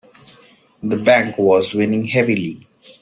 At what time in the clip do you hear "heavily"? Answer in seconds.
2.05-2.65